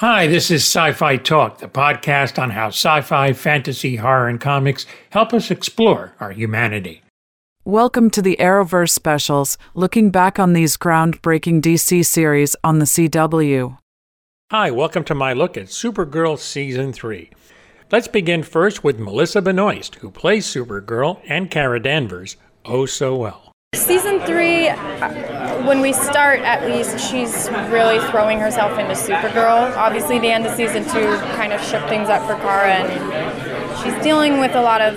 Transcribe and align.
Hi, 0.00 0.28
this 0.28 0.52
is 0.52 0.62
Sci 0.62 0.92
Fi 0.92 1.16
Talk, 1.16 1.58
the 1.58 1.66
podcast 1.66 2.40
on 2.40 2.50
how 2.50 2.68
sci 2.68 3.00
fi, 3.00 3.32
fantasy, 3.32 3.96
horror, 3.96 4.28
and 4.28 4.40
comics 4.40 4.86
help 5.10 5.34
us 5.34 5.50
explore 5.50 6.14
our 6.20 6.30
humanity. 6.30 7.02
Welcome 7.64 8.08
to 8.10 8.22
the 8.22 8.36
Arrowverse 8.38 8.90
specials, 8.90 9.58
looking 9.74 10.12
back 10.12 10.38
on 10.38 10.52
these 10.52 10.76
groundbreaking 10.76 11.62
DC 11.62 12.06
series 12.06 12.54
on 12.62 12.78
the 12.78 12.84
CW. 12.84 13.76
Hi, 14.52 14.70
welcome 14.70 15.02
to 15.02 15.16
my 15.16 15.32
look 15.32 15.56
at 15.56 15.66
Supergirl 15.66 16.38
Season 16.38 16.92
3. 16.92 17.30
Let's 17.90 18.06
begin 18.06 18.44
first 18.44 18.84
with 18.84 19.00
Melissa 19.00 19.42
Benoist, 19.42 19.96
who 19.96 20.12
plays 20.12 20.46
Supergirl 20.46 21.20
and 21.28 21.50
Kara 21.50 21.82
Danvers 21.82 22.36
oh 22.64 22.86
so 22.86 23.16
well. 23.16 23.47
Season 23.74 24.18
three, 24.20 24.68
uh, 24.68 25.66
when 25.66 25.80
we 25.82 25.92
start, 25.92 26.40
at 26.40 26.66
least, 26.66 26.98
she's 26.98 27.50
really 27.70 27.98
throwing 28.10 28.40
herself 28.40 28.78
into 28.78 28.94
Supergirl. 28.94 29.76
Obviously, 29.76 30.18
the 30.18 30.30
end 30.30 30.46
of 30.46 30.54
season 30.54 30.84
two 30.84 31.16
kind 31.36 31.52
of 31.52 31.62
shook 31.62 31.86
things 31.86 32.08
up 32.08 32.26
for 32.26 32.34
Kara, 32.36 32.72
and 32.72 33.78
she's 33.82 34.02
dealing 34.02 34.40
with 34.40 34.54
a 34.54 34.62
lot 34.62 34.80
of 34.80 34.96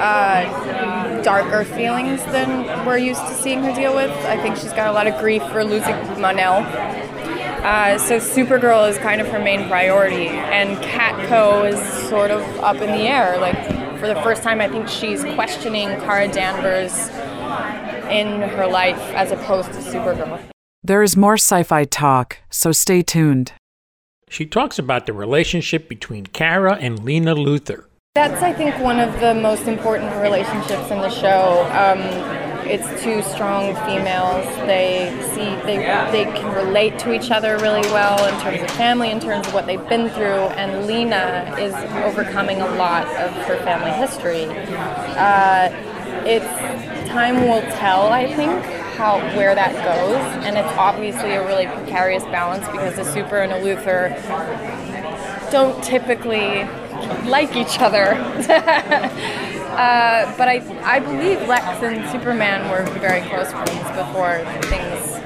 uh, 0.00 1.22
darker 1.22 1.64
feelings 1.64 2.20
than 2.26 2.84
we're 2.84 2.98
used 2.98 3.20
to 3.20 3.34
seeing 3.34 3.62
her 3.62 3.72
deal 3.74 3.94
with. 3.94 4.10
I 4.26 4.36
think 4.42 4.56
she's 4.56 4.72
got 4.72 4.88
a 4.88 4.92
lot 4.92 5.06
of 5.06 5.16
grief 5.20 5.42
for 5.50 5.64
losing 5.64 5.94
Mon-El. 6.20 6.64
Uh, 7.64 7.98
so 7.98 8.18
Supergirl 8.18 8.88
is 8.88 8.98
kind 8.98 9.20
of 9.20 9.28
her 9.28 9.38
main 9.38 9.68
priority, 9.68 10.28
and 10.28 10.76
Catco 10.78 11.70
is 11.72 12.08
sort 12.08 12.32
of 12.32 12.42
up 12.58 12.76
in 12.76 12.90
the 12.90 13.08
air. 13.08 13.38
Like 13.38 13.98
for 14.00 14.06
the 14.08 14.16
first 14.22 14.42
time, 14.42 14.60
I 14.60 14.68
think 14.68 14.88
she's 14.88 15.22
questioning 15.22 15.88
Kara 16.00 16.26
Danvers 16.26 17.10
in 18.10 18.42
her 18.42 18.66
life 18.66 18.98
as 19.14 19.30
opposed 19.30 19.72
to 19.72 19.78
Supergirl. 19.78 20.40
There 20.82 21.02
is 21.02 21.16
more 21.16 21.34
sci 21.34 21.62
fi 21.62 21.84
talk, 21.84 22.38
so 22.50 22.72
stay 22.72 23.02
tuned. 23.02 23.52
She 24.28 24.46
talks 24.46 24.78
about 24.78 25.06
the 25.06 25.12
relationship 25.12 25.88
between 25.88 26.26
Kara 26.26 26.76
and 26.80 27.04
Lena 27.04 27.34
Luthor. 27.34 27.84
That's, 28.14 28.42
I 28.42 28.52
think, 28.52 28.78
one 28.78 28.98
of 28.98 29.20
the 29.20 29.34
most 29.34 29.68
important 29.68 30.14
relationships 30.22 30.90
in 30.90 30.98
the 30.98 31.10
show. 31.10 31.64
Um, 31.72 32.00
it's 32.66 33.02
two 33.02 33.22
strong 33.22 33.74
females. 33.86 34.46
They 34.66 35.10
see 35.34 35.54
they 35.66 35.78
they 36.12 36.24
can 36.24 36.54
relate 36.54 36.98
to 37.00 37.12
each 37.12 37.30
other 37.30 37.58
really 37.58 37.82
well 37.90 38.24
in 38.26 38.40
terms 38.40 38.62
of 38.62 38.70
family, 38.72 39.10
in 39.10 39.20
terms 39.20 39.48
of 39.48 39.54
what 39.54 39.66
they've 39.66 39.88
been 39.88 40.08
through. 40.10 40.46
And 40.58 40.86
Lena 40.86 41.56
is 41.58 41.74
overcoming 42.04 42.60
a 42.60 42.68
lot 42.74 43.06
of 43.16 43.32
her 43.46 43.56
family 43.64 43.90
history. 43.90 44.44
Uh, 44.46 45.68
it's 46.24 46.46
time 47.10 47.42
will 47.42 47.62
tell, 47.78 48.08
I 48.08 48.32
think, 48.32 48.64
how 48.96 49.18
where 49.36 49.54
that 49.54 49.72
goes, 49.72 50.44
and 50.44 50.56
it's 50.56 50.78
obviously 50.78 51.32
a 51.32 51.46
really 51.46 51.66
precarious 51.66 52.24
balance 52.24 52.66
because 52.68 52.98
a 52.98 53.04
super 53.12 53.38
and 53.38 53.52
a 53.52 53.60
Luthor 53.60 54.10
don't 55.50 55.82
typically 55.82 56.64
like 57.28 57.56
each 57.56 57.80
other. 57.80 58.12
uh, 59.74 60.36
but 60.36 60.48
I, 60.48 60.62
I 60.84 61.00
believe 61.00 61.46
Lex 61.48 61.64
and 61.82 62.08
Superman 62.10 62.70
were 62.70 62.84
very 63.00 63.26
close 63.28 63.50
friends 63.50 63.96
before 63.96 64.44
things 64.68 65.20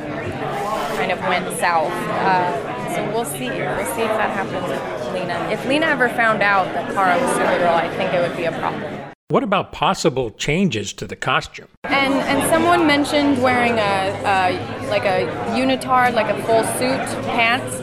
kind 0.96 1.12
of 1.12 1.18
went 1.20 1.46
south. 1.58 1.92
Uh, 1.92 2.94
so 2.94 3.04
we'll 3.10 3.24
see. 3.24 3.48
We'll 3.48 3.94
see 3.94 4.02
if 4.02 4.14
that 4.16 4.30
happens 4.30 4.68
with 4.68 5.12
Lena. 5.12 5.48
If 5.50 5.66
Lena 5.66 5.86
ever 5.86 6.08
found 6.08 6.42
out 6.42 6.66
that 6.74 6.92
Kara 6.94 7.20
was 7.20 7.30
Supergirl, 7.36 7.74
I 7.74 7.94
think 7.96 8.14
it 8.14 8.26
would 8.26 8.36
be 8.36 8.44
a 8.44 8.52
problem. 8.52 9.03
What 9.28 9.42
about 9.42 9.72
possible 9.72 10.30
changes 10.32 10.92
to 10.92 11.06
the 11.06 11.16
costume? 11.16 11.68
And 11.84 12.12
and 12.12 12.46
someone 12.50 12.86
mentioned 12.86 13.42
wearing 13.42 13.78
a, 13.78 14.12
a 14.22 14.52
like 14.90 15.06
a 15.06 15.26
unitard, 15.56 16.12
like 16.12 16.28
a 16.28 16.34
full 16.42 16.62
suit 16.74 17.00
pants. 17.24 17.80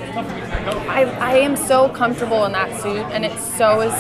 I, 0.88 1.06
I 1.20 1.38
am 1.38 1.56
so 1.56 1.90
comfortable 1.90 2.46
in 2.46 2.52
that 2.52 2.80
suit, 2.80 3.02
and 3.12 3.26
it's 3.26 3.44
so 3.58 3.82
is 3.82 3.92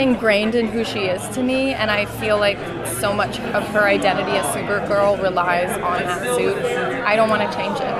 ingrained 0.00 0.54
in 0.54 0.68
who 0.68 0.84
she 0.84 1.00
is 1.00 1.28
to 1.34 1.42
me. 1.42 1.74
And 1.74 1.90
I 1.90 2.06
feel 2.06 2.38
like 2.38 2.56
so 2.86 3.12
much 3.12 3.38
of 3.40 3.68
her 3.68 3.84
identity 3.84 4.32
as 4.32 4.46
Supergirl 4.46 5.22
relies 5.22 5.76
on 5.82 6.00
that 6.00 6.34
suit. 6.34 6.56
I 7.04 7.14
don't 7.14 7.28
want 7.28 7.42
to 7.42 7.52
change 7.54 7.78
it. 7.78 7.94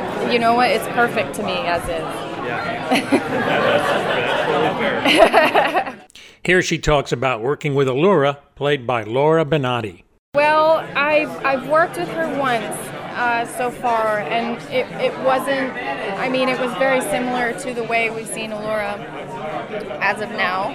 It, 0.00 0.32
you 0.32 0.38
know 0.38 0.54
what? 0.54 0.70
It's 0.70 0.88
perfect 0.94 1.34
to 1.34 1.42
me 1.42 1.66
as 1.66 1.82
is. 1.82 2.00
Yeah. 5.04 5.88
Here 6.44 6.60
she 6.60 6.76
talks 6.76 7.12
about 7.12 7.40
working 7.40 7.76
with 7.76 7.86
Alura, 7.86 8.36
played 8.56 8.84
by 8.84 9.04
Laura 9.04 9.44
Benanti. 9.44 10.02
Well, 10.34 10.78
I've, 10.96 11.30
I've 11.44 11.68
worked 11.68 11.96
with 11.96 12.08
her 12.08 12.36
once 12.36 12.64
uh, 13.14 13.46
so 13.46 13.70
far, 13.70 14.18
and 14.18 14.60
it, 14.72 14.90
it 15.00 15.16
wasn't, 15.20 15.72
I 16.18 16.28
mean, 16.28 16.48
it 16.48 16.58
was 16.58 16.72
very 16.78 17.00
similar 17.00 17.52
to 17.60 17.72
the 17.72 17.84
way 17.84 18.10
we've 18.10 18.26
seen 18.26 18.50
Alura 18.50 18.98
as 20.00 20.20
of 20.20 20.30
now 20.30 20.70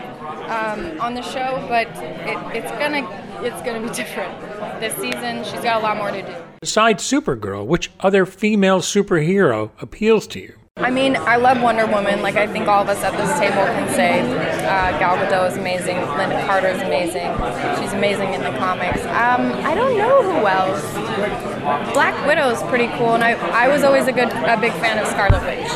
um, 0.47 1.01
on 1.01 1.15
the 1.15 1.21
show, 1.21 1.61
but 1.67 1.87
it, 1.97 2.63
it's 2.63 2.71
gonna 2.71 3.05
it's 3.43 3.61
gonna 3.63 3.81
be 3.85 3.93
different 3.93 4.39
this 4.79 4.93
season. 4.95 5.43
She's 5.43 5.63
got 5.63 5.81
a 5.81 5.83
lot 5.83 5.97
more 5.97 6.11
to 6.11 6.21
do. 6.21 6.33
Besides 6.61 7.03
Supergirl, 7.03 7.65
which 7.65 7.91
other 7.99 8.25
female 8.25 8.79
superhero 8.79 9.71
appeals 9.81 10.27
to 10.27 10.39
you? 10.39 10.53
I 10.77 10.91
mean, 10.91 11.15
I 11.15 11.37
love 11.37 11.61
Wonder 11.61 11.87
Woman. 11.87 12.21
Like 12.21 12.35
I 12.35 12.47
think 12.47 12.67
all 12.67 12.83
of 12.83 12.89
us 12.89 13.03
at 13.03 13.11
this 13.17 13.37
table 13.39 13.65
can 13.65 13.93
say, 13.95 14.56
uh, 14.67 14.99
Gal 14.99 15.17
Gadot 15.17 15.51
is 15.51 15.57
amazing. 15.57 15.95
Lynda 15.95 16.45
Carter 16.45 16.67
is 16.67 16.81
amazing. 16.81 17.31
She's 17.79 17.93
amazing 17.93 18.33
in 18.33 18.41
the 18.41 18.51
comics. 18.59 19.01
Um, 19.05 19.53
I 19.65 19.73
don't 19.73 19.97
know 19.97 20.21
who 20.21 20.45
else. 20.45 20.83
Black 21.93 22.27
Widow 22.27 22.49
is 22.49 22.61
pretty 22.63 22.87
cool, 22.97 23.13
and 23.13 23.23
I, 23.23 23.31
I 23.65 23.67
was 23.67 23.83
always 23.83 24.07
a 24.07 24.11
good 24.11 24.29
a 24.29 24.57
big 24.59 24.73
fan 24.73 24.99
of 24.99 25.07
Scarlet 25.07 25.41
Witch. 25.43 25.71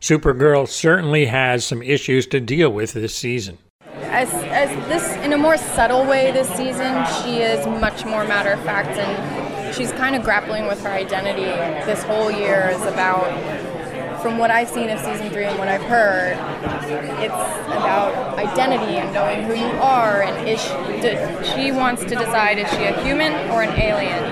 Supergirl 0.00 0.66
certainly 0.66 1.26
has 1.26 1.64
some 1.64 1.82
issues 1.82 2.26
to 2.28 2.40
deal 2.40 2.70
with 2.70 2.92
this 2.92 3.14
season. 3.14 3.58
As, 3.82 4.32
as 4.32 4.70
this 4.88 5.12
in 5.24 5.32
a 5.32 5.38
more 5.38 5.56
subtle 5.56 6.04
way 6.06 6.32
this 6.32 6.48
season, 6.48 7.04
she 7.22 7.38
is 7.38 7.64
much 7.66 8.04
more 8.04 8.24
matter 8.24 8.50
of 8.50 8.60
fact, 8.64 8.88
and 8.90 9.74
she's 9.74 9.92
kind 9.92 10.16
of 10.16 10.22
grappling 10.22 10.66
with 10.66 10.82
her 10.82 10.90
identity. 10.90 11.44
This 11.86 12.02
whole 12.02 12.30
year 12.30 12.70
is 12.72 12.82
about 12.82 13.30
from 14.20 14.38
what 14.38 14.50
I've 14.50 14.68
seen 14.68 14.90
of 14.90 14.98
season 15.00 15.30
three 15.30 15.44
and 15.44 15.58
what 15.58 15.68
I've 15.68 15.82
heard, 15.82 16.32
it's 17.22 17.34
about 17.34 18.38
identity 18.38 18.98
and 18.98 19.12
knowing 19.12 19.42
who 19.42 19.54
you 19.54 19.72
are. 19.80 20.22
And 20.22 20.48
is 20.48 20.60
she, 20.60 21.52
she 21.52 21.72
wants 21.72 22.02
to 22.02 22.10
decide 22.10 22.58
is 22.58 22.70
she 22.70 22.84
a 22.84 23.00
human 23.02 23.32
or 23.50 23.62
an 23.62 23.78
alien? 23.78 24.24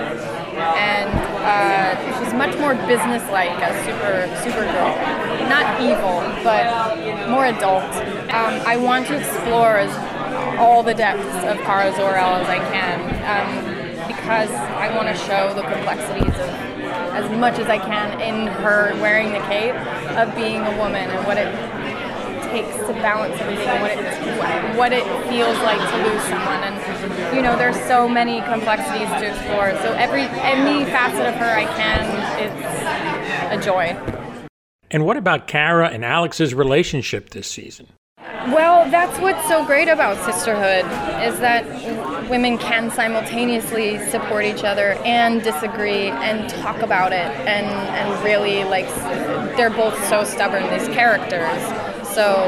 And 0.59 1.09
uh, 1.45 2.19
she's 2.19 2.35
much 2.35 2.59
more 2.59 2.75
businesslike 2.87 3.57
as 3.63 3.75
Super 3.87 4.27
Supergirl, 4.43 5.49
not 5.49 5.81
evil, 5.81 6.21
but 6.43 7.29
more 7.29 7.47
adult. 7.47 7.85
Um, 8.35 8.61
I 8.67 8.77
want 8.77 9.07
to 9.07 9.17
explore 9.17 9.81
all 10.59 10.83
the 10.83 10.95
depths 10.95 11.25
of 11.47 11.57
Kara 11.65 11.95
Zor-El 11.95 12.37
as 12.37 12.49
I 12.49 12.59
can 12.71 12.99
um, 13.25 14.07
because 14.09 14.51
I 14.51 14.95
want 14.97 15.09
to 15.09 15.15
show 15.15 15.55
the 15.55 15.63
complexities 15.63 16.35
of 16.41 16.68
as 17.15 17.31
much 17.39 17.59
as 17.59 17.67
I 17.69 17.79
can 17.79 18.21
in 18.21 18.47
her 18.47 18.95
wearing 19.01 19.33
the 19.33 19.41
cape 19.41 19.75
of 20.17 20.35
being 20.35 20.61
a 20.63 20.77
woman 20.79 21.11
and 21.11 21.27
what 21.27 21.37
it 21.37 21.49
takes 22.51 22.77
to 22.87 22.93
balance 22.95 23.39
everything 23.41 23.69
and 23.69 23.83
what 23.83 23.91
it 23.91 24.79
what 24.79 24.93
it 24.93 25.05
feels 25.29 25.57
like 25.59 25.79
to 25.79 25.97
lose 26.09 26.23
someone 26.23 26.63
and 26.65 27.37
you 27.37 27.43
know 27.43 27.57
there's 27.57 27.79
so 27.87 28.09
many 28.09 28.41
complexities 28.43 29.09
to 29.21 29.27
explore 29.29 29.77
so 29.83 29.93
every 29.93 30.23
any 30.23 30.85
facet 30.87 31.27
of 31.27 31.35
her 31.35 31.55
I 31.55 31.65
can 31.77 32.09
is 32.41 33.61
a 33.61 33.63
joy. 33.63 33.97
And 34.91 35.05
what 35.05 35.17
about 35.17 35.47
Kara 35.47 35.89
and 35.89 36.05
Alex's 36.05 36.55
relationship 36.55 37.31
this 37.31 37.51
season? 37.51 37.89
Well, 38.53 38.91
that's 38.91 39.19
what's 39.21 39.47
so 39.47 39.65
great 39.65 39.89
about 39.89 40.17
sisterhood 40.25 40.85
is 41.23 41.39
that 41.41 41.67
women 42.31 42.57
can 42.57 42.91
simultaneously 42.91 43.99
support 44.11 44.45
each 44.47 44.65
other 44.65 44.93
and 45.05 45.43
disagree 45.43 46.09
and 46.09 46.49
talk 46.49 46.81
about 46.81 47.13
it 47.13 47.27
and 47.47 47.67
and 47.67 48.25
really 48.25 48.65
like 48.65 48.87
they're 49.57 49.69
both 49.69 49.95
so 50.09 50.25
stubborn 50.25 50.63
these 50.71 50.89
characters. 50.89 51.63
So 52.15 52.47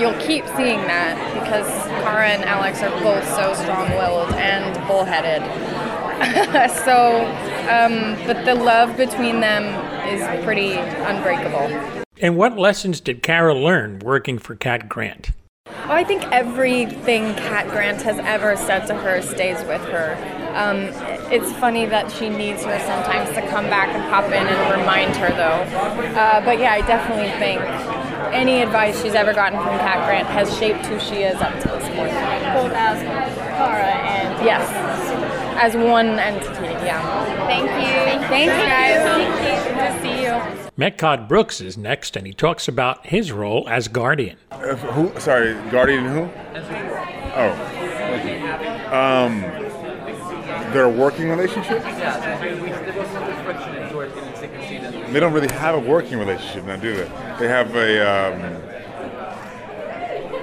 you'll 0.00 0.18
keep 0.20 0.44
seeing 0.56 0.80
that 0.88 1.16
because 1.40 1.68
Kara 2.02 2.30
and 2.30 2.44
Alex 2.44 2.82
are 2.82 2.90
both 3.00 3.24
so 3.36 3.54
strong-willed 3.54 4.32
and 4.34 4.74
bullheaded. 4.88 5.42
so, 6.84 7.26
um, 7.70 8.16
but 8.26 8.44
the 8.44 8.54
love 8.54 8.96
between 8.96 9.40
them 9.40 9.64
is 10.08 10.44
pretty 10.44 10.72
unbreakable. 10.72 12.03
And 12.20 12.36
what 12.36 12.56
lessons 12.56 13.00
did 13.00 13.22
Kara 13.22 13.54
learn 13.54 13.98
working 13.98 14.38
for 14.38 14.54
Cat 14.54 14.88
Grant? 14.88 15.30
Well, 15.66 15.92
I 15.92 16.04
think 16.04 16.22
everything 16.30 17.34
Cat 17.34 17.68
Grant 17.68 18.02
has 18.02 18.18
ever 18.18 18.56
said 18.56 18.86
to 18.86 18.94
her 18.94 19.20
stays 19.20 19.58
with 19.66 19.82
her. 19.86 20.14
Um, 20.54 20.88
it's 21.32 21.52
funny 21.54 21.86
that 21.86 22.12
she 22.12 22.28
needs 22.28 22.62
her 22.64 22.78
sometimes 22.80 23.30
to 23.30 23.46
come 23.48 23.64
back 23.64 23.88
and 23.88 24.02
pop 24.08 24.26
in 24.26 24.46
and 24.46 24.80
remind 24.80 25.16
her, 25.16 25.30
though. 25.30 26.16
Uh, 26.16 26.44
but 26.44 26.58
yeah, 26.60 26.72
I 26.72 26.80
definitely 26.82 27.30
think 27.40 27.60
any 28.32 28.62
advice 28.62 29.02
she's 29.02 29.14
ever 29.14 29.32
gotten 29.32 29.58
from 29.58 29.78
Cat 29.78 30.06
Grant 30.06 30.28
has 30.28 30.56
shaped 30.56 30.86
who 30.86 31.00
she 31.00 31.22
is 31.22 31.36
up 31.40 31.52
to 31.60 31.68
this 31.68 31.88
point. 31.88 32.14
Both 32.54 32.72
as 32.72 33.02
Kara 33.58 33.92
and 34.06 34.44
yes. 34.44 34.70
as 35.58 35.74
one 35.74 36.18
entity. 36.20 36.66
Yeah. 36.86 37.02
Thank 37.46 37.64
you. 37.64 38.28
Thanks, 38.28 38.54
guys. 38.54 39.02
Thank 39.02 39.34
you. 39.42 39.74
Good 39.74 39.78
to 39.78 40.54
see 40.54 40.58
you. 40.60 40.63
Mehcad 40.78 41.28
Brooks 41.28 41.60
is 41.60 41.76
next, 41.78 42.16
and 42.16 42.26
he 42.26 42.32
talks 42.32 42.66
about 42.66 43.06
his 43.06 43.30
role 43.30 43.68
as 43.68 43.86
Guardian. 43.86 44.36
Uh, 44.50 44.74
who? 44.74 45.20
Sorry, 45.20 45.54
Guardian 45.70 46.04
who? 46.04 46.28
Oh, 47.36 47.52
um, 48.92 49.40
their 50.72 50.88
working 50.88 51.28
relationship. 51.28 51.80
They 55.12 55.20
don't 55.20 55.32
really 55.32 55.52
have 55.52 55.76
a 55.76 55.78
working 55.78 56.18
relationship 56.18 56.64
now, 56.64 56.76
do 56.76 56.92
they? 56.96 57.04
They 57.38 57.46
have 57.48 57.74
a. 57.76 58.00
Um, 58.34 58.40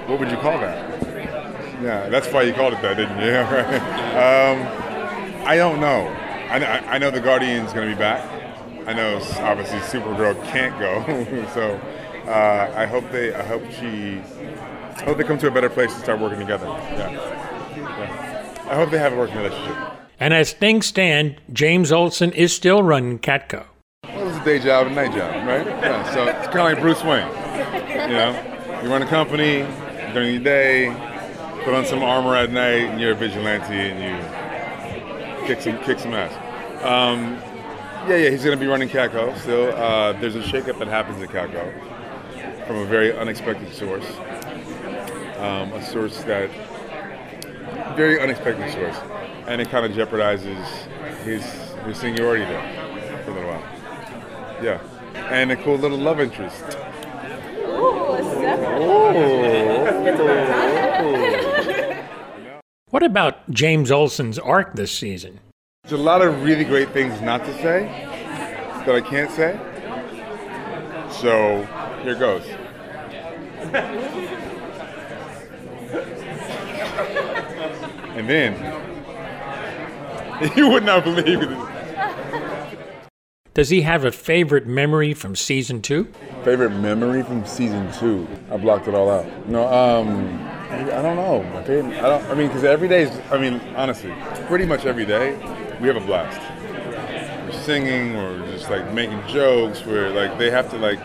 what 0.08 0.18
would 0.18 0.30
you 0.30 0.36
call 0.38 0.58
that? 0.58 1.02
Yeah, 1.82 2.08
that's 2.08 2.32
why 2.32 2.42
you 2.42 2.54
called 2.54 2.72
it 2.74 2.80
that, 2.82 2.96
didn't 2.96 3.18
you? 3.18 3.26
Yeah, 3.32 3.54
right. 3.54 5.36
Um, 5.36 5.46
I 5.46 5.56
don't 5.56 5.78
know. 5.80 6.06
I, 6.48 6.58
know- 6.58 6.66
I 6.66 6.98
know 6.98 7.10
the 7.10 7.20
Guardian's 7.20 7.72
going 7.74 7.88
to 7.90 7.94
be 7.94 7.98
back. 7.98 8.22
I 8.86 8.92
know 8.92 9.16
obviously 9.40 9.78
Supergirl 9.78 10.42
can't 10.44 10.78
go, 10.78 11.46
so 11.54 11.80
uh, 12.28 12.72
I 12.76 12.86
hope 12.86 13.10
they. 13.10 13.34
I 13.34 13.42
hope 13.42 13.62
she. 13.70 14.20
I 14.96 15.04
hope 15.04 15.16
they 15.16 15.24
come 15.24 15.38
to 15.38 15.48
a 15.48 15.50
better 15.50 15.70
place 15.70 15.92
to 15.94 16.00
start 16.00 16.20
working 16.20 16.38
together. 16.38 16.66
Yeah. 16.66 17.10
yeah. 17.10 18.66
I 18.68 18.74
hope 18.74 18.90
they 18.90 18.98
have 18.98 19.12
a 19.12 19.16
working 19.16 19.36
relationship. 19.36 19.76
And 20.20 20.32
as 20.32 20.52
things 20.52 20.86
stand, 20.86 21.40
James 21.52 21.90
Olsen 21.90 22.32
is 22.32 22.54
still 22.54 22.82
running 22.82 23.18
Catco. 23.18 23.66
Well, 24.04 24.28
it's 24.28 24.38
a 24.38 24.44
day 24.44 24.58
job 24.58 24.86
and 24.86 24.94
night 24.94 25.12
job, 25.12 25.46
right? 25.46 25.66
Yeah. 25.66 26.14
So 26.14 26.24
it's 26.24 26.46
kind 26.48 26.60
of 26.60 26.64
like 26.64 26.80
Bruce 26.80 27.02
Wayne. 27.02 27.26
You 28.08 28.16
know, 28.16 28.80
you 28.82 28.88
run 28.88 29.02
a 29.02 29.06
company 29.06 29.66
during 30.12 30.38
the 30.38 30.44
day, 30.44 30.94
put 31.64 31.74
on 31.74 31.84
some 31.86 32.02
armor 32.02 32.36
at 32.36 32.50
night, 32.50 32.84
and 32.90 33.00
you're 33.00 33.12
a 33.12 33.14
vigilante 33.14 33.74
and 33.74 33.98
you 34.00 35.46
kick 35.46 35.60
some 35.60 35.78
kick 35.84 35.98
some 35.98 36.14
ass. 36.14 36.32
Um, 36.84 37.40
yeah, 38.08 38.16
yeah, 38.16 38.30
he's 38.30 38.44
going 38.44 38.56
to 38.56 38.60
be 38.60 38.66
running 38.66 38.88
Catco 38.88 39.38
still. 39.40 39.74
Uh, 39.74 40.12
there's 40.14 40.34
a 40.34 40.40
shakeup 40.40 40.78
that 40.78 40.88
happens 40.88 41.22
at 41.22 41.28
Catco 41.28 42.66
from 42.66 42.76
a 42.76 42.86
very 42.86 43.16
unexpected 43.16 43.72
source, 43.72 44.06
um, 45.38 45.72
a 45.72 45.84
source 45.84 46.22
that 46.24 46.50
very 47.96 48.20
unexpected 48.20 48.72
source, 48.72 48.96
and 49.46 49.60
it 49.60 49.70
kind 49.70 49.86
of 49.86 49.92
jeopardizes 49.92 50.64
his 51.24 51.44
his 51.84 51.96
seniority 51.96 52.44
there 52.44 53.22
for 53.24 53.30
a 53.30 53.34
little 53.34 53.50
while. 53.50 53.62
Yeah, 54.62 54.80
and 55.30 55.52
a 55.52 55.56
cool 55.56 55.76
little 55.76 55.98
love 55.98 56.20
interest. 56.20 56.62
What 62.90 63.02
about 63.02 63.48
James 63.48 63.90
Olsen's 63.90 64.38
arc 64.38 64.74
this 64.74 64.92
season? 64.92 65.40
There's 65.92 66.00
a 66.00 66.04
lot 66.04 66.22
of 66.22 66.42
really 66.42 66.64
great 66.64 66.88
things 66.92 67.20
not 67.20 67.44
to 67.44 67.52
say 67.60 67.84
that 68.86 68.94
I 68.94 69.02
can't 69.02 69.30
say. 69.30 69.60
So 71.10 71.68
here 72.02 72.14
goes. 72.14 72.42
and 78.16 78.26
then 78.26 78.54
you 80.56 80.70
would 80.70 80.82
not 80.82 81.04
believe 81.04 81.42
it. 81.42 81.58
Does 83.52 83.68
he 83.68 83.82
have 83.82 84.06
a 84.06 84.10
favorite 84.10 84.66
memory 84.66 85.12
from 85.12 85.36
season 85.36 85.82
two? 85.82 86.04
Favorite 86.42 86.70
memory 86.70 87.22
from 87.22 87.44
season 87.44 87.92
two? 87.92 88.26
I 88.50 88.56
blocked 88.56 88.88
it 88.88 88.94
all 88.94 89.10
out. 89.10 89.26
No, 89.46 89.68
um, 89.68 90.40
I 90.70 91.02
don't 91.02 91.16
know. 91.16 91.44
I 91.54 91.62
don't. 91.62 92.24
I 92.30 92.34
mean, 92.34 92.46
because 92.46 92.64
every 92.64 92.88
day 92.88 93.02
is. 93.02 93.20
I 93.30 93.36
mean, 93.36 93.60
honestly, 93.76 94.14
pretty 94.46 94.64
much 94.64 94.86
every 94.86 95.04
day, 95.04 95.36
we 95.82 95.88
have 95.88 95.96
a 95.96 96.00
blast. 96.06 96.40
We're 96.70 97.60
singing, 97.64 98.14
or 98.14 98.38
just 98.46 98.70
like 98.70 98.92
making 98.94 99.20
jokes. 99.26 99.84
Where 99.84 100.10
like 100.10 100.38
they 100.38 100.48
have 100.50 100.70
to 100.70 100.78
like, 100.78 101.00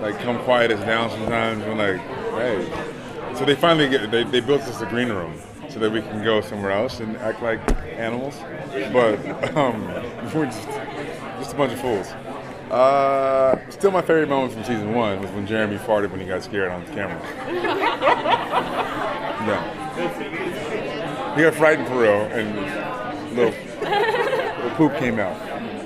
like 0.00 0.18
come 0.20 0.40
quiet 0.40 0.72
us 0.72 0.84
down 0.84 1.10
sometimes. 1.10 1.64
We're 1.64 1.76
like, 1.76 2.00
hey. 2.32 3.36
So 3.36 3.44
they 3.44 3.54
finally 3.54 3.88
get. 3.88 4.10
They, 4.10 4.24
they 4.24 4.40
built 4.40 4.62
us 4.62 4.80
a 4.80 4.86
green 4.86 5.10
room 5.10 5.40
so 5.68 5.78
that 5.78 5.92
we 5.92 6.02
can 6.02 6.24
go 6.24 6.40
somewhere 6.40 6.72
else 6.72 6.98
and 6.98 7.16
act 7.18 7.40
like 7.40 7.60
animals. 7.96 8.36
But 8.92 9.54
um, 9.56 9.84
we're 10.34 10.46
just 10.46 10.66
just 11.38 11.52
a 11.52 11.56
bunch 11.56 11.72
of 11.72 11.80
fools. 11.80 12.08
Uh, 12.72 13.58
still, 13.70 13.92
my 13.92 14.02
favorite 14.02 14.28
moment 14.28 14.52
from 14.52 14.64
season 14.64 14.92
one 14.92 15.20
was 15.22 15.30
when 15.30 15.46
Jeremy 15.46 15.76
farted 15.76 16.10
when 16.10 16.18
he 16.20 16.26
got 16.26 16.42
scared 16.42 16.72
on 16.72 16.84
camera. 16.86 17.20
yeah, 19.46 21.36
he 21.36 21.42
got 21.42 21.54
frightened 21.54 21.86
for 21.86 22.00
real, 22.00 22.22
and 22.32 23.36
little 23.36 23.54
poop 24.80 24.96
came 24.96 25.18
out. 25.18 25.38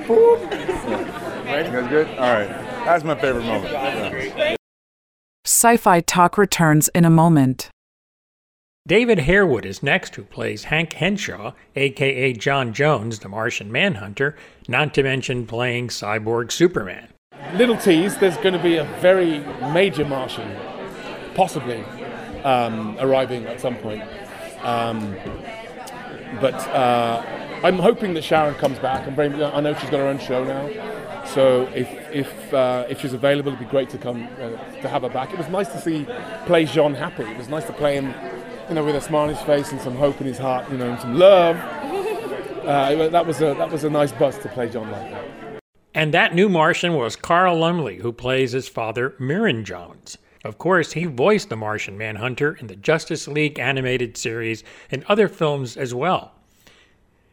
Poop. 0.06 0.40
Yeah. 0.52 1.02
That's 1.46 1.88
good. 1.88 2.06
All 2.10 2.32
right, 2.32 2.48
that's 2.84 3.02
my 3.02 3.16
favorite 3.16 3.44
moment. 3.44 3.72
Yeah. 3.72 4.54
Sci 5.44 5.76
fi 5.76 6.00
talk 6.00 6.38
returns 6.38 6.88
in 6.94 7.04
a 7.04 7.10
moment. 7.10 7.70
David 8.86 9.20
Harewood 9.20 9.66
is 9.66 9.82
next, 9.82 10.14
who 10.14 10.22
plays 10.22 10.64
Hank 10.64 10.92
Henshaw, 10.92 11.54
aka 11.74 12.34
J'onn 12.34 12.72
J'onzz, 12.72 13.18
the 13.18 13.28
Martian 13.28 13.72
Manhunter, 13.72 14.36
not 14.68 14.94
to 14.94 15.02
mention 15.02 15.44
playing 15.44 15.88
Cyborg 15.88 16.52
Superman. 16.52 17.08
little 17.54 17.76
tease, 17.76 18.16
there's 18.18 18.36
going 18.36 18.54
to 18.54 18.62
be 18.62 18.76
a 18.76 18.84
very 19.00 19.40
major 19.72 20.04
Martian, 20.04 20.56
possibly 21.34 21.82
um, 22.44 22.96
arriving 23.00 23.44
at 23.46 23.60
some 23.60 23.74
point. 23.76 24.04
Um, 24.62 25.16
but 26.40 26.54
uh, 26.68 27.43
I'm 27.64 27.78
hoping 27.78 28.12
that 28.12 28.22
Sharon 28.22 28.54
comes 28.56 28.78
back. 28.78 29.06
I'm 29.08 29.16
very, 29.16 29.42
I 29.42 29.58
know 29.60 29.72
she's 29.72 29.88
got 29.88 30.00
her 30.00 30.06
own 30.06 30.18
show 30.18 30.44
now, 30.44 31.24
so 31.24 31.62
if 31.74 31.88
if 32.12 32.52
uh, 32.52 32.84
if 32.90 33.00
she's 33.00 33.14
available, 33.14 33.52
it'd 33.52 33.58
be 33.58 33.64
great 33.64 33.88
to 33.90 33.96
come 33.96 34.28
uh, 34.38 34.50
to 34.82 34.88
have 34.88 35.00
her 35.00 35.08
back. 35.08 35.32
It 35.32 35.38
was 35.38 35.48
nice 35.48 35.68
to 35.68 35.80
see 35.80 36.04
play 36.44 36.66
J'onn 36.66 36.94
happy. 36.94 37.22
It 37.22 37.38
was 37.38 37.48
nice 37.48 37.64
to 37.64 37.72
play 37.72 37.94
him, 37.94 38.12
you 38.68 38.74
know, 38.74 38.84
with 38.84 38.96
a 38.96 39.00
smile 39.00 39.22
on 39.22 39.28
his 39.30 39.40
face 39.40 39.72
and 39.72 39.80
some 39.80 39.96
hope 39.96 40.20
in 40.20 40.26
his 40.26 40.36
heart, 40.36 40.70
you 40.70 40.76
know, 40.76 40.90
and 40.90 41.00
some 41.00 41.18
love. 41.18 41.56
Uh, 42.64 43.10
that 43.10 43.26
was 43.26 43.42
a 43.42 43.52
that 43.58 43.70
was 43.70 43.84
a 43.84 43.90
nice 43.90 44.10
buzz 44.12 44.38
to 44.38 44.48
play 44.48 44.66
John 44.70 44.90
like 44.90 45.10
that. 45.10 45.60
And 45.92 46.14
that 46.14 46.34
new 46.34 46.48
Martian 46.48 46.94
was 46.94 47.14
Carl 47.14 47.58
Lumbly, 47.58 47.98
who 47.98 48.10
plays 48.10 48.52
his 48.52 48.68
father, 48.68 49.10
M'yrnn 49.20 49.66
J'onzz. 49.66 50.16
Of 50.46 50.56
course, 50.56 50.92
he 50.92 51.04
voiced 51.04 51.50
the 51.50 51.56
Martian 51.56 51.98
Manhunter 51.98 52.54
in 52.54 52.68
the 52.68 52.76
Justice 52.76 53.28
League 53.28 53.58
animated 53.58 54.16
series 54.16 54.64
and 54.90 55.04
other 55.10 55.28
films 55.28 55.76
as 55.76 55.94
well. 55.94 56.32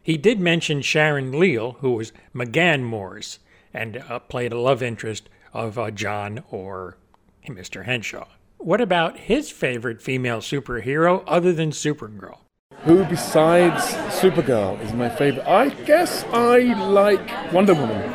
He 0.03 0.18
did 0.18 0.39
mention 0.39 0.81
Sharon 0.81 1.38
Leal, 1.39 1.77
who 1.80 1.92
was 1.92 2.12
M'gann 2.33 2.83
M'orzz, 2.83 3.38
and 3.74 3.98
uh, 3.98 4.19
played 4.19 4.51
a 4.51 4.59
love 4.59 4.81
interest 4.81 5.30
of 5.53 5.77
uh, 5.77 5.92
John 5.92 6.44
or 6.50 6.98
Mr. 7.47 7.85
Henshaw. 7.85 8.28
What 8.57 8.81
about 8.81 9.18
his 9.18 9.49
favorite 9.52 10.02
female 10.02 10.40
superhero 10.40 11.23
other 11.28 11.54
than 11.54 11.71
Supergirl? 11.71 12.40
Who 12.83 13.04
besides 13.06 13.83
Supergirl 14.16 14.80
is 14.81 14.94
my 14.94 15.09
favorite? 15.09 15.47
I 15.47 15.69
guess 15.69 16.23
I 16.31 16.59
like 16.90 17.54
Wonder 17.54 17.75
Woman. 17.75 18.14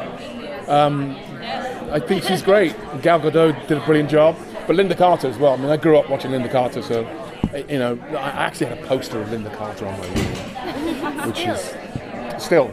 Um, 0.68 1.16
I 1.92 2.00
think 2.00 2.24
she's 2.24 2.42
great. 2.42 2.74
Gal 3.02 3.20
Gadot 3.20 3.68
did 3.68 3.78
a 3.78 3.84
brilliant 3.84 4.10
job, 4.10 4.36
but 4.66 4.74
Lynda 4.74 4.96
Carter 4.96 5.28
as 5.28 5.38
well. 5.38 5.52
I 5.54 5.56
mean, 5.56 5.70
I 5.70 5.76
grew 5.76 5.98
up 5.98 6.10
watching 6.10 6.32
Lynda 6.32 6.50
Carter, 6.50 6.82
so 6.82 7.04
you 7.68 7.78
know, 7.78 7.98
I 8.10 8.44
actually 8.46 8.66
had 8.66 8.78
a 8.78 8.86
poster 8.86 9.20
of 9.20 9.28
Lynda 9.28 9.54
Carter 9.56 9.86
on 9.86 9.98
my 9.98 10.06
wall, 10.06 11.26
which 11.28 11.40
is 11.40 11.74
still. 12.42 12.70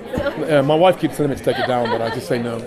Uh, 0.49 0.61
my 0.63 0.75
wife 0.75 0.99
keeps 0.99 1.17
telling 1.17 1.31
me 1.31 1.37
to 1.37 1.43
take 1.43 1.57
it 1.57 1.67
down, 1.67 1.89
but 1.89 2.01
I 2.01 2.09
just 2.13 2.27
say 2.27 2.41
no. 2.41 2.57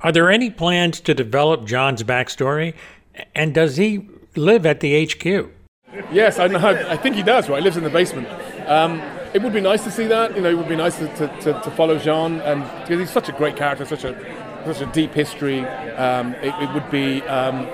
Are 0.00 0.12
there 0.12 0.30
any 0.30 0.50
plans 0.50 1.00
to 1.00 1.14
develop 1.14 1.64
John's 1.64 2.02
backstory? 2.02 2.74
And 3.34 3.54
does 3.54 3.76
he 3.76 4.08
live 4.36 4.66
at 4.66 4.80
the 4.80 5.06
HQ? 5.06 5.50
Yes, 6.12 6.38
I 6.38 6.48
know. 6.48 6.58
I 6.58 6.96
think 6.96 7.16
he 7.16 7.22
does. 7.22 7.48
Right, 7.48 7.58
he 7.58 7.64
lives 7.64 7.76
in 7.76 7.84
the 7.84 7.90
basement. 7.90 8.28
Um, 8.68 9.00
it 9.32 9.42
would 9.42 9.52
be 9.52 9.60
nice 9.60 9.82
to 9.84 9.90
see 9.90 10.06
that. 10.06 10.34
You 10.36 10.42
know, 10.42 10.50
it 10.50 10.58
would 10.58 10.68
be 10.68 10.76
nice 10.76 10.98
to, 10.98 11.08
to, 11.16 11.28
to, 11.40 11.60
to 11.60 11.70
follow 11.70 11.98
J'onn, 11.98 12.44
and 12.44 12.62
because 12.82 13.00
he's 13.00 13.10
such 13.10 13.28
a 13.28 13.32
great 13.32 13.56
character, 13.56 13.84
such 13.84 14.04
a 14.04 14.14
such 14.64 14.80
a 14.80 14.86
deep 14.92 15.12
history. 15.12 15.60
Um, 15.96 16.34
it, 16.36 16.54
it 16.62 16.72
would 16.74 16.90
be 16.90 17.22
um, 17.22 17.66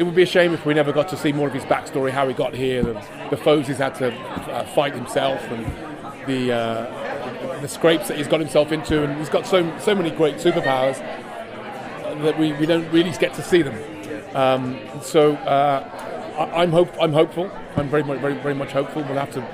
it 0.00 0.04
would 0.04 0.14
be 0.14 0.22
a 0.22 0.26
shame 0.26 0.54
if 0.54 0.64
we 0.64 0.72
never 0.72 0.94
got 0.94 1.08
to 1.10 1.16
see 1.16 1.30
more 1.30 1.46
of 1.46 1.52
his 1.52 1.64
backstory, 1.64 2.10
how 2.10 2.26
he 2.26 2.32
got 2.32 2.54
here, 2.54 2.82
the, 2.82 3.36
foes 3.36 3.66
he's 3.66 3.76
had 3.76 3.94
to 3.96 4.10
uh, 4.10 4.64
fight 4.68 4.94
himself, 4.94 5.42
and 5.50 5.66
the 6.26 6.50
uh, 6.50 7.60
the 7.60 7.68
scrapes 7.68 8.08
that 8.08 8.16
he's 8.16 8.26
got 8.26 8.40
himself 8.40 8.72
into, 8.72 9.04
and 9.04 9.18
he's 9.18 9.28
got 9.28 9.46
so 9.46 9.78
so 9.78 9.94
many 9.94 10.10
great 10.10 10.36
superpowers 10.36 10.98
that 12.22 12.38
we, 12.38 12.54
we 12.54 12.64
don't 12.64 12.90
really 12.90 13.10
get 13.18 13.34
to 13.34 13.42
see 13.42 13.60
them. 13.60 13.76
Um, 14.34 14.80
so 15.02 15.34
uh, 15.34 15.86
I, 16.38 16.62
I'm 16.62 16.72
hope 16.72 16.88
I'm 16.98 17.12
hopeful. 17.12 17.50
I'm 17.76 17.90
very 17.90 18.02
much 18.02 18.20
very 18.20 18.34
very 18.36 18.54
much 18.54 18.72
hopeful. 18.72 19.02
We'll 19.02 19.18
have 19.18 19.32
to. 19.32 19.46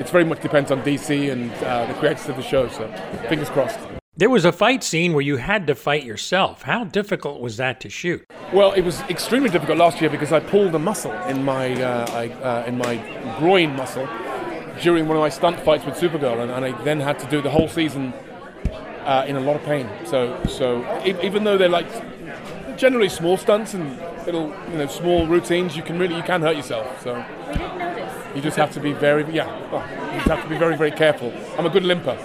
It's 0.00 0.10
very 0.10 0.24
much 0.24 0.40
depends 0.40 0.72
on 0.72 0.82
DC 0.82 1.30
and 1.30 1.52
uh, 1.62 1.86
the 1.86 1.94
creators 1.94 2.28
of 2.28 2.34
the 2.34 2.42
show. 2.42 2.68
So 2.68 2.88
fingers 3.28 3.48
crossed. 3.48 3.78
There 4.16 4.30
was 4.30 4.44
a 4.44 4.52
fight 4.52 4.84
scene 4.84 5.12
where 5.12 5.22
you 5.22 5.38
had 5.38 5.66
to 5.66 5.74
fight 5.74 6.04
yourself. 6.04 6.62
How 6.62 6.84
difficult 6.84 7.40
was 7.40 7.56
that 7.56 7.80
to 7.80 7.90
shoot? 7.90 8.24
Well, 8.52 8.72
it 8.72 8.82
was 8.82 9.00
extremely 9.10 9.50
difficult 9.50 9.76
last 9.78 10.00
year 10.00 10.08
because 10.08 10.30
I 10.32 10.38
pulled 10.38 10.72
a 10.74 10.78
muscle 10.78 11.12
in 11.24 11.42
my 11.44 11.72
uh, 11.82 12.06
I, 12.12 12.28
uh, 12.28 12.64
in 12.66 12.78
my 12.78 12.94
groin 13.40 13.74
muscle, 13.74 14.06
during 14.80 15.08
one 15.08 15.16
of 15.16 15.20
my 15.20 15.28
stunt 15.30 15.58
fights 15.60 15.84
with 15.84 15.96
Supergirl, 15.96 16.40
and, 16.42 16.50
and 16.52 16.64
I 16.64 16.70
then 16.84 17.00
had 17.00 17.18
to 17.20 17.26
do 17.28 17.42
the 17.42 17.50
whole 17.50 17.66
season 17.68 18.12
uh, 19.04 19.24
in 19.26 19.34
a 19.34 19.40
lot 19.40 19.56
of 19.56 19.64
pain. 19.64 19.88
So, 20.04 20.40
so 20.44 20.84
e- 21.04 21.16
even 21.24 21.42
though 21.42 21.58
they're 21.58 21.68
like 21.68 21.88
generally 22.78 23.08
small 23.08 23.36
stunts 23.36 23.74
and 23.74 23.98
little, 24.26 24.54
you 24.70 24.78
know, 24.78 24.86
small 24.86 25.26
routines, 25.26 25.76
you 25.76 25.82
can 25.82 25.98
really 25.98 26.14
you 26.14 26.22
can 26.22 26.40
hurt 26.40 26.56
yourself. 26.56 27.02
So 27.02 27.14
We 27.48 27.54
didn't 27.58 27.78
notice. 27.78 28.36
you 28.36 28.42
just 28.42 28.56
have 28.58 28.72
to 28.74 28.80
be 28.80 28.92
very, 28.92 29.24
yeah, 29.34 29.46
well, 29.72 29.82
you 30.12 30.18
just 30.20 30.28
have 30.28 30.42
to 30.44 30.48
be 30.48 30.56
very, 30.56 30.76
very 30.76 30.92
careful. 30.92 31.32
I'm 31.58 31.66
a 31.66 31.70
good 31.70 31.84
limper. 31.84 32.16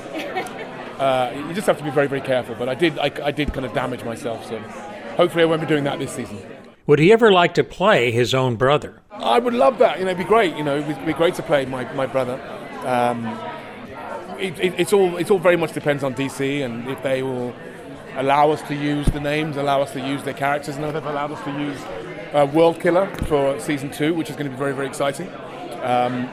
Uh, 0.99 1.31
you 1.47 1.53
just 1.53 1.65
have 1.67 1.77
to 1.77 1.83
be 1.83 1.89
very, 1.89 2.07
very 2.07 2.21
careful. 2.21 2.55
But 2.55 2.69
I 2.69 2.75
did, 2.75 2.99
I, 2.99 3.11
I 3.23 3.31
did 3.31 3.53
kind 3.53 3.65
of 3.65 3.73
damage 3.73 4.03
myself. 4.03 4.45
So 4.45 4.59
hopefully 5.15 5.43
I 5.43 5.45
won't 5.45 5.61
be 5.61 5.67
doing 5.67 5.85
that 5.85 5.97
this 5.99 6.11
season. 6.11 6.37
Would 6.87 6.99
he 6.99 7.11
ever 7.13 7.31
like 7.31 7.53
to 7.53 7.63
play 7.63 8.11
his 8.11 8.33
own 8.33 8.55
brother? 8.55 9.01
I 9.11 9.39
would 9.39 9.53
love 9.53 9.77
that. 9.79 9.99
You 9.99 10.05
know, 10.05 10.11
it'd 10.11 10.25
be 10.25 10.27
great. 10.27 10.57
You 10.57 10.63
know, 10.63 10.79
it'd 10.79 11.05
be 11.05 11.13
great 11.13 11.35
to 11.35 11.43
play 11.43 11.65
my, 11.65 11.91
my 11.93 12.05
brother. 12.05 12.39
Um, 12.85 13.25
it, 14.39 14.59
it, 14.59 14.73
it's 14.77 14.93
all 14.93 15.17
it's 15.17 15.29
all 15.29 15.37
very 15.37 15.57
much 15.57 15.73
depends 15.73 16.03
on 16.03 16.15
DC 16.15 16.63
and 16.63 16.89
if 16.89 17.03
they 17.03 17.21
will 17.21 17.53
allow 18.15 18.51
us 18.51 18.61
to 18.63 18.75
use 18.75 19.05
the 19.07 19.19
names, 19.19 19.57
allow 19.57 19.81
us 19.81 19.91
to 19.91 19.99
use 19.99 20.23
their 20.23 20.33
characters. 20.33 20.75
And 20.75 20.83
they've 20.83 20.95
allowed 20.95 21.31
us 21.31 21.43
to 21.43 21.51
use 21.51 21.79
uh, 22.33 22.47
World 22.51 22.79
Killer 22.79 23.07
for 23.25 23.59
season 23.59 23.91
two, 23.91 24.13
which 24.13 24.29
is 24.29 24.35
going 24.35 24.45
to 24.45 24.51
be 24.51 24.57
very 24.57 24.73
very 24.73 24.87
exciting. 24.87 25.29
Um, 25.83 26.29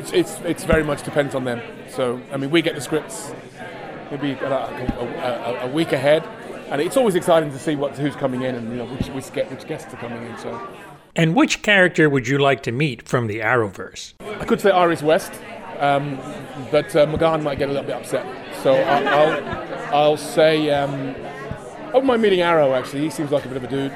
it's, 0.00 0.12
it's 0.12 0.40
it's 0.40 0.64
very 0.64 0.84
much 0.84 1.02
depends 1.02 1.34
on 1.34 1.44
them. 1.44 1.60
So 1.90 2.20
I 2.32 2.36
mean, 2.36 2.50
we 2.50 2.62
get 2.62 2.74
the 2.74 2.80
scripts 2.80 3.32
maybe 4.10 4.32
a, 4.32 4.46
a, 4.48 5.64
a, 5.64 5.68
a 5.68 5.70
week 5.72 5.92
ahead. 5.92 6.24
And 6.70 6.80
it's 6.80 6.96
always 6.96 7.14
exciting 7.14 7.50
to 7.50 7.58
see 7.58 7.76
what, 7.76 7.96
who's 7.96 8.14
coming 8.14 8.42
in 8.42 8.54
and 8.54 8.70
you 8.70 8.76
know, 8.76 8.86
which, 8.86 9.08
which, 9.08 9.26
which 9.26 9.66
guests 9.66 9.92
are 9.94 9.96
coming 9.96 10.22
in. 10.22 10.36
So 10.38 10.68
And 11.16 11.34
which 11.34 11.62
character 11.62 12.10
would 12.10 12.28
you 12.28 12.38
like 12.38 12.62
to 12.64 12.72
meet 12.72 13.08
from 13.08 13.26
the 13.26 13.38
Arrowverse? 13.40 14.14
I 14.20 14.44
could 14.44 14.60
say 14.60 14.70
Iris 14.70 15.02
West, 15.02 15.32
um, 15.78 16.18
but 16.70 16.94
uh, 16.94 17.06
M'gann 17.06 17.42
might 17.42 17.58
get 17.58 17.70
a 17.70 17.72
little 17.72 17.86
bit 17.86 17.96
upset. 17.96 18.26
So 18.62 18.74
I'll, 18.74 19.08
I'll, 19.08 19.94
I'll 19.94 20.16
say, 20.16 20.70
um, 20.70 21.14
I 21.16 21.86
wouldn't 21.86 22.04
mind 22.04 22.20
meeting 22.22 22.40
Arrow 22.42 22.74
actually. 22.74 23.02
He 23.02 23.10
seems 23.10 23.30
like 23.30 23.44
a 23.46 23.48
bit 23.48 23.56
of 23.56 23.64
a 23.64 23.68
dude. 23.68 23.92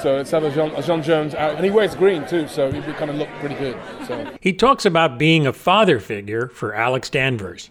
So 0.00 0.18
a 0.18 0.24
John, 0.24 0.44
a 0.44 0.82
J'onn 0.82 1.02
J'onzz, 1.02 1.34
and 1.34 1.64
he 1.64 1.70
wears 1.70 1.94
green 1.94 2.26
too, 2.26 2.48
so 2.48 2.70
he 2.70 2.80
would 2.80 2.96
kind 2.96 3.10
of 3.10 3.16
look 3.16 3.28
pretty 3.40 3.54
good. 3.54 3.76
So 4.06 4.36
He 4.40 4.52
talks 4.52 4.84
about 4.84 5.18
being 5.18 5.46
a 5.46 5.52
father 5.52 6.00
figure 6.00 6.48
for 6.48 6.74
Alex 6.74 7.08
Danvers. 7.08 7.70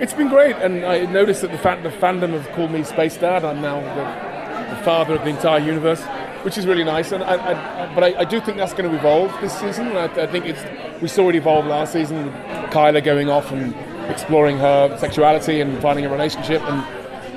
It's 0.00 0.12
been 0.12 0.28
great, 0.28 0.56
and 0.56 0.84
I 0.84 1.06
noticed 1.06 1.42
that 1.42 1.50
the, 1.50 1.58
fan, 1.58 1.82
the 1.82 1.90
fandom 1.90 2.30
have 2.30 2.48
called 2.54 2.70
me 2.70 2.82
Space 2.84 3.16
Dad. 3.16 3.44
I'm 3.44 3.60
now 3.60 3.80
the, 3.80 4.74
the 4.74 4.82
father 4.82 5.14
of 5.14 5.22
the 5.22 5.30
entire 5.30 5.60
universe, 5.60 6.02
which 6.42 6.58
is 6.58 6.66
really 6.66 6.84
nice. 6.84 7.12
And 7.12 7.22
I, 7.22 7.34
I, 7.34 7.94
but 7.94 8.04
I, 8.04 8.20
I 8.20 8.24
do 8.24 8.40
think 8.40 8.56
that's 8.56 8.72
going 8.72 8.90
to 8.90 8.96
evolve 8.96 9.32
this 9.40 9.52
season. 9.58 9.96
I, 9.96 10.26
think 10.26 10.46
it's 10.46 10.62
we 11.00 11.08
saw 11.08 11.28
it 11.28 11.34
evolve 11.34 11.66
last 11.66 11.92
season 11.92 12.26
with 12.26 12.70
Kyla 12.70 13.00
going 13.00 13.28
off 13.28 13.50
and 13.52 13.74
exploring 14.10 14.58
her 14.58 14.96
sexuality 14.98 15.60
and 15.60 15.80
finding 15.80 16.04
a 16.04 16.10
relationship, 16.10 16.62
and 16.62 16.82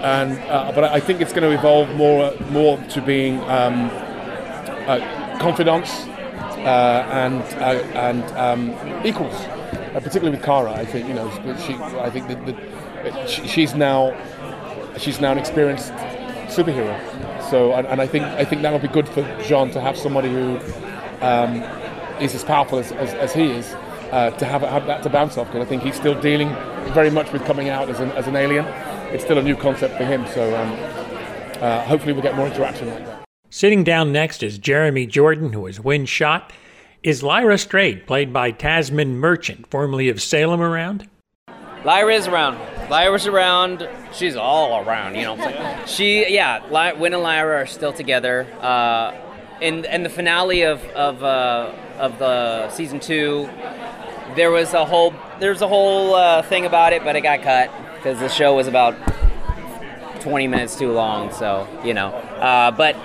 and 0.03 0.39
uh, 0.49 0.71
but 0.73 0.83
I 0.83 0.99
think 0.99 1.21
it's 1.21 1.33
going 1.33 1.49
to 1.49 1.57
evolve 1.57 1.89
more 1.95 2.33
more 2.51 2.77
to 2.77 3.01
being 3.01 3.39
um, 3.41 3.89
uh, 4.87 5.37
confidants 5.39 6.07
uh, 6.67 7.07
and 7.11 7.41
uh, 7.61 7.81
and 7.95 8.23
um, 8.37 9.05
equals, 9.05 9.35
uh, 9.97 9.99
particularly 9.99 10.37
with 10.37 10.45
Kara. 10.45 10.71
I 10.71 10.85
think 10.85 11.07
you 11.07 11.13
know 11.13 11.29
she. 11.57 11.73
I 11.73 12.09
think 12.09 12.27
that, 12.27 12.45
that 12.45 13.29
she, 13.29 13.47
she's 13.47 13.73
now 13.73 14.15
she's 14.97 15.19
now 15.19 15.31
an 15.31 15.39
experienced 15.39 15.91
superhero. 16.47 16.95
So 17.49 17.73
and, 17.73 17.87
and 17.87 17.99
I 17.99 18.05
think 18.07 18.23
I 18.23 18.45
think 18.45 18.61
that'll 18.61 18.79
be 18.79 18.87
good 18.87 19.09
for 19.09 19.23
John 19.43 19.71
to 19.71 19.81
have 19.81 19.97
somebody 19.97 20.29
who 20.29 20.59
um, 21.21 21.63
is 22.21 22.35
as 22.35 22.43
powerful 22.43 22.77
as, 22.79 22.91
as, 22.91 23.13
as 23.15 23.33
he 23.33 23.51
is. 23.51 23.75
Uh, 24.11 24.29
to 24.37 24.45
have, 24.45 24.61
have 24.61 24.87
that 24.87 25.03
to 25.03 25.09
bounce 25.09 25.37
off 25.37 25.47
because 25.47 25.65
I 25.65 25.67
think 25.67 25.83
he's 25.83 25.97
still 25.97 26.17
dealing 26.21 26.47
very 26.93 27.09
much 27.09 27.33
with 27.33 27.43
coming 27.43 27.67
out 27.67 27.89
as 27.89 27.99
an, 27.99 28.09
as 28.11 28.25
an 28.25 28.37
alien. 28.37 28.63
It's 29.13 29.21
still 29.21 29.37
a 29.37 29.41
new 29.41 29.57
concept 29.57 29.97
for 29.97 30.05
him, 30.05 30.25
so 30.27 30.55
um, 30.55 30.71
uh, 31.61 31.81
hopefully 31.81 32.13
we'll 32.13 32.21
get 32.21 32.33
more 32.33 32.47
interaction 32.47 32.87
like 32.87 33.05
that. 33.05 33.25
Sitting 33.49 33.83
down 33.83 34.13
next 34.13 34.43
is 34.43 34.57
Jeremy 34.57 35.07
Jordan, 35.07 35.51
who 35.51 35.67
is 35.67 35.81
Winn 35.81 36.05
Schott. 36.05 36.53
Is 37.03 37.21
Lyra 37.21 37.55
Strayd, 37.55 38.07
played 38.07 38.33
by 38.33 38.51
Tamzin 38.51 39.15
Merchant, 39.15 39.67
formerly 39.69 40.09
of 40.09 40.21
Salem, 40.21 40.61
around? 40.61 41.07
Lyra's 41.85 42.27
around. 42.27 42.57
Lyra's 42.89 43.27
around. 43.27 43.87
She's 44.11 44.35
all 44.35 44.83
around, 44.83 45.15
you 45.15 45.21
know. 45.21 45.35
What 45.35 45.87
She, 45.89 46.27
yeah. 46.33 46.63
Ly- 46.71 46.93
Winn 46.93 47.13
and 47.13 47.21
Lyra 47.21 47.57
are 47.57 47.65
still 47.67 47.93
together. 47.93 48.47
Uh, 48.61 49.13
in 49.61 49.85
in 49.85 50.03
the 50.03 50.09
finale 50.09 50.63
of 50.63 50.83
of 50.89 51.23
uh, 51.23 51.71
of 51.97 52.19
the 52.19 52.69
season 52.71 52.99
two, 52.99 53.47
there 54.35 54.51
was 54.51 54.73
a 54.73 54.85
whole 54.85 55.13
there's 55.39 55.61
a 55.61 55.67
whole 55.67 56.15
uh, 56.15 56.41
thing 56.41 56.65
about 56.65 56.93
it, 56.93 57.03
but 57.03 57.15
it 57.15 57.21
got 57.21 57.41
cut 57.41 57.71
because 57.95 58.19
the 58.19 58.29
show 58.29 58.55
was 58.55 58.67
about 58.67 58.95
20 60.21 60.47
minutes 60.47 60.75
too 60.75 60.91
long. 60.91 61.31
So 61.31 61.67
you 61.83 61.93
know, 61.93 62.07
uh, 62.09 62.71
but 62.71 62.95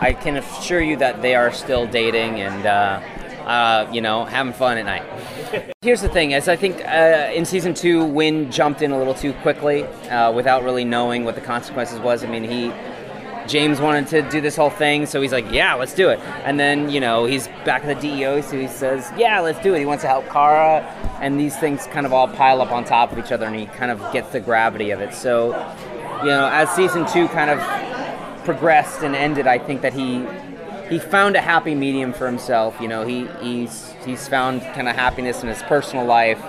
I 0.00 0.12
can 0.14 0.36
assure 0.36 0.82
you 0.82 0.96
that 0.96 1.20
they 1.22 1.34
are 1.34 1.52
still 1.52 1.86
dating 1.86 2.40
and. 2.40 2.66
Uh, 2.66 3.00
uh, 3.46 3.88
you 3.92 4.00
know, 4.00 4.24
having 4.24 4.52
fun 4.52 4.76
at 4.76 4.84
night. 4.84 5.72
Here's 5.80 6.02
the 6.02 6.08
thing: 6.08 6.32
is 6.32 6.48
I 6.48 6.56
think 6.56 6.84
uh, 6.84 7.30
in 7.32 7.44
season 7.44 7.74
two, 7.74 8.04
Winn 8.04 8.50
jumped 8.50 8.82
in 8.82 8.90
a 8.90 8.98
little 8.98 9.14
too 9.14 9.32
quickly 9.34 9.84
uh, 9.84 10.32
without 10.32 10.64
really 10.64 10.84
knowing 10.84 11.24
what 11.24 11.36
the 11.36 11.40
consequences 11.40 12.00
was. 12.00 12.24
I 12.24 12.26
mean, 12.26 12.42
he 12.42 12.72
James 13.46 13.80
wanted 13.80 14.08
to 14.08 14.28
do 14.30 14.40
this 14.40 14.56
whole 14.56 14.70
thing, 14.70 15.06
so 15.06 15.22
he's 15.22 15.30
like, 15.30 15.50
"Yeah, 15.52 15.74
let's 15.74 15.94
do 15.94 16.08
it." 16.08 16.18
And 16.44 16.58
then 16.58 16.90
you 16.90 17.00
know 17.00 17.24
he's 17.24 17.46
back 17.64 17.84
at 17.84 17.94
the 17.94 18.08
DEO, 18.08 18.40
so 18.40 18.58
he 18.58 18.66
says, 18.66 19.10
"Yeah, 19.16 19.38
let's 19.40 19.60
do 19.60 19.74
it." 19.74 19.78
He 19.78 19.86
wants 19.86 20.02
to 20.02 20.08
help 20.08 20.28
Kara, 20.28 20.80
and 21.20 21.38
these 21.38 21.56
things 21.56 21.86
kind 21.86 22.04
of 22.04 22.12
all 22.12 22.26
pile 22.26 22.60
up 22.60 22.72
on 22.72 22.84
top 22.84 23.12
of 23.12 23.18
each 23.18 23.30
other, 23.30 23.46
and 23.46 23.54
he 23.54 23.66
kind 23.66 23.92
of 23.92 24.12
gets 24.12 24.30
the 24.30 24.40
gravity 24.40 24.90
of 24.90 25.00
it. 25.00 25.14
So, 25.14 25.48
you 26.22 26.28
know, 26.30 26.48
as 26.52 26.68
season 26.70 27.06
two 27.06 27.28
kind 27.28 27.50
of 27.50 28.44
progressed 28.44 29.02
and 29.02 29.14
ended, 29.14 29.46
I 29.46 29.58
think 29.58 29.82
that 29.82 29.92
he 29.92 30.26
he 30.88 30.98
found 30.98 31.36
a 31.36 31.40
happy 31.40 31.74
medium 31.74 32.12
for 32.12 32.26
himself. 32.26 32.80
You 32.80 32.88
know, 32.88 33.04
he 33.04 33.26
he's 33.40 33.92
he's 34.04 34.28
found 34.28 34.62
kind 34.62 34.88
of 34.88 34.94
happiness 34.96 35.42
in 35.42 35.48
his 35.48 35.62
personal 35.62 36.04
life, 36.04 36.42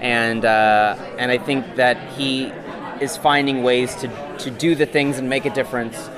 and 0.00 0.44
uh, 0.44 0.96
and 1.18 1.30
I 1.30 1.38
think 1.38 1.76
that 1.76 1.96
he 2.12 2.52
is 3.00 3.16
finding 3.16 3.62
ways 3.62 3.94
to 3.96 4.08
to 4.38 4.50
do 4.50 4.74
the 4.74 4.86
things 4.86 5.18
and 5.18 5.28
make 5.28 5.44
a 5.44 5.50
difference, 5.50 6.08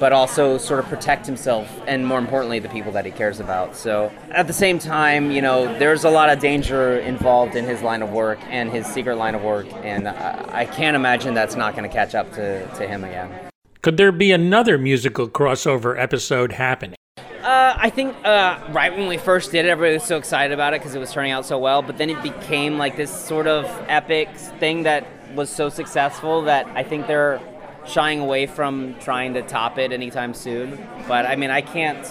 but 0.00 0.12
also 0.12 0.58
sort 0.58 0.80
of 0.80 0.86
protect 0.86 1.26
himself 1.26 1.68
and 1.86 2.06
more 2.06 2.18
importantly 2.18 2.58
the 2.58 2.68
people 2.68 2.92
that 2.92 3.04
he 3.04 3.10
cares 3.10 3.40
about. 3.40 3.76
So 3.76 4.12
at 4.30 4.46
the 4.46 4.52
same 4.52 4.78
time, 4.78 5.30
you 5.30 5.42
know, 5.42 5.78
there's 5.78 6.04
a 6.04 6.10
lot 6.10 6.30
of 6.30 6.38
danger 6.38 6.98
involved 6.98 7.54
in 7.54 7.64
his 7.64 7.82
line 7.82 8.02
of 8.02 8.10
work 8.10 8.38
and 8.48 8.70
his 8.70 8.86
secret 8.86 9.16
line 9.16 9.34
of 9.34 9.42
work, 9.42 9.66
and 9.82 10.08
I, 10.08 10.48
I 10.52 10.64
can't 10.64 10.96
imagine 10.96 11.34
that's 11.34 11.56
not 11.56 11.76
going 11.76 11.88
to 11.88 11.94
catch 11.94 12.14
up 12.14 12.32
to, 12.32 12.66
to 12.76 12.86
him 12.86 13.04
again. 13.04 13.50
Could 13.84 13.98
there 13.98 14.12
be 14.12 14.32
another 14.32 14.78
musical 14.78 15.28
crossover 15.28 16.00
episode 16.00 16.52
happening? 16.52 16.96
Uh, 17.18 17.74
I 17.76 17.90
think 17.90 18.16
uh, 18.24 18.58
right 18.70 18.90
when 18.96 19.08
we 19.08 19.18
first 19.18 19.52
did 19.52 19.66
it, 19.66 19.68
everybody 19.68 19.92
was 19.92 20.04
so 20.04 20.16
excited 20.16 20.54
about 20.54 20.72
it 20.72 20.80
because 20.80 20.94
it 20.94 21.00
was 21.00 21.12
turning 21.12 21.32
out 21.32 21.44
so 21.44 21.58
well. 21.58 21.82
But 21.82 21.98
then 21.98 22.08
it 22.08 22.22
became 22.22 22.78
like 22.78 22.96
this 22.96 23.10
sort 23.10 23.46
of 23.46 23.66
epic 23.88 24.34
thing 24.58 24.84
that 24.84 25.06
was 25.34 25.50
so 25.50 25.68
successful 25.68 26.40
that 26.44 26.66
I 26.68 26.82
think 26.82 27.06
they're 27.06 27.42
shying 27.86 28.20
away 28.20 28.46
from 28.46 28.94
trying 29.00 29.34
to 29.34 29.42
top 29.42 29.76
it 29.76 29.92
anytime 29.92 30.32
soon. 30.32 30.82
But 31.06 31.26
I 31.26 31.36
mean, 31.36 31.50
I 31.50 31.60
can't, 31.60 32.10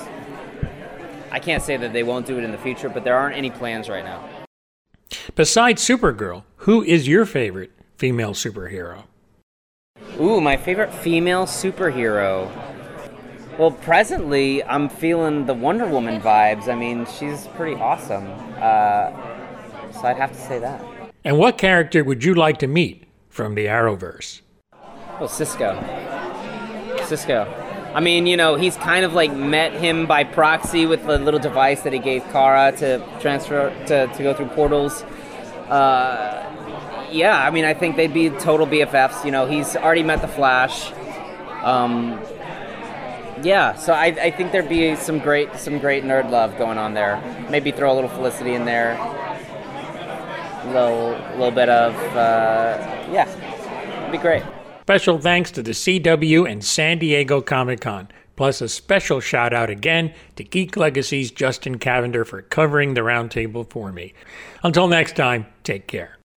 I 1.32 1.40
can't 1.40 1.64
say 1.64 1.76
that 1.76 1.92
they 1.92 2.04
won't 2.04 2.28
do 2.28 2.38
it 2.38 2.44
in 2.44 2.52
the 2.52 2.60
future. 2.60 2.88
But 2.88 3.04
there 3.04 3.18
aren't 3.18 3.36
any 3.36 3.50
plans 3.50 3.90
right 3.90 4.06
now. 4.06 4.24
Besides 5.34 5.82
Supergirl, 5.84 6.44
who 6.58 6.84
is 6.84 7.08
your 7.08 7.26
favorite 7.26 7.72
female 7.98 8.36
superhero? 8.36 9.06
Ooh, 10.20 10.40
my 10.40 10.58
favorite 10.58 10.94
female 10.94 11.46
superhero. 11.46 12.52
Well, 13.58 13.72
presently, 13.72 14.64
I'm 14.64 14.88
feeling 14.88 15.48
the 15.48 15.56
Wonder 15.56 15.88
Woman 15.88 16.22
vibes. 16.22 16.68
I 16.68 16.76
mean, 16.76 17.06
she's 17.06 17.48
pretty 17.48 17.76
awesome. 17.76 18.28
Uh, 18.58 19.12
so 19.92 20.02
I'd 20.04 20.18
have 20.18 20.32
to 20.32 20.40
say 20.40 20.60
that. 20.60 20.84
And 21.24 21.40
what 21.40 21.58
character 21.58 22.04
would 22.04 22.24
you 22.24 22.36
like 22.36 22.60
to 22.60 22.68
meet 22.68 23.06
from 23.30 23.56
the 23.56 23.66
Arrowverse? 23.66 24.42
Oh, 25.20 25.28
Cisco. 25.28 25.76
Cisco. 27.06 27.52
I 27.96 28.00
mean, 28.00 28.28
you 28.28 28.38
know, 28.38 28.56
he's 28.56 28.78
kind 28.78 29.06
of 29.06 29.14
like 29.14 29.34
met 29.34 29.74
him 29.74 30.06
by 30.06 30.24
proxy 30.24 30.86
with 30.86 31.06
the 31.06 31.18
little 31.18 31.40
device 31.40 31.82
that 31.82 31.94
he 31.94 32.00
gave 32.00 32.24
Kara 32.32 32.72
to 32.78 33.04
transfer 33.20 33.70
to, 33.88 34.08
to 34.08 34.24
go 34.24 34.34
through 34.34 34.48
portals. 34.50 35.04
Uh, 35.70 36.50
yeah, 37.14 37.42
I 37.42 37.52
mean, 37.52 37.66
I 37.66 37.74
think 37.74 37.96
they'd 37.96 38.14
be 38.14 38.30
total 38.30 38.68
BFFs. 38.68 39.24
You 39.26 39.32
know, 39.32 39.46
he's 39.46 39.76
already 39.76 40.04
met 40.04 40.22
the 40.22 40.28
Flash. 40.28 40.92
Um, 41.64 42.20
yeah, 43.44 43.76
so 43.76 43.94
I, 43.94 44.06
I 44.06 44.32
think 44.32 44.52
there'd 44.52 44.70
be 44.70 44.96
some 44.96 45.20
great 45.20 45.56
some 45.56 45.80
great 45.80 46.04
nerd 46.04 46.30
love 46.30 46.58
going 46.58 46.78
on 46.78 46.94
there. 46.94 47.22
Maybe 47.50 47.72
throw 47.72 47.92
a 47.92 47.96
little 47.96 48.10
Felicity 48.10 48.54
in 48.54 48.66
there. 48.66 48.94
A 48.94 50.68
little 50.68 51.10
little 51.38 51.52
bit 51.52 51.70
of 51.70 51.94
uh, 52.16 52.78
yeah, 53.12 53.30
it'd 54.00 54.12
be 54.12 54.18
great. 54.18 54.44
Special 54.82 55.18
thanks 55.18 55.52
to 55.52 55.64
the 55.64 55.72
CW 55.72 56.50
and 56.50 56.64
San 56.64 57.00
Diego 57.00 57.42
Comic 57.42 57.82
Con. 57.82 58.10
Plus, 58.36 58.62
a 58.62 58.68
special 58.68 59.20
shout 59.20 59.54
out 59.54 59.70
again 59.70 60.12
to 60.36 60.44
Geek 60.44 60.76
Legacy's 60.76 61.32
Justin 61.32 61.78
Cavender 61.78 62.26
for 62.26 62.42
covering 62.42 62.96
the 62.96 63.02
roundtable 63.02 63.70
for 63.70 63.92
me. 63.92 64.14
Until 64.64 64.88
next 64.88 65.16
time, 65.16 65.46
take 65.64 65.88
care. 65.88 66.18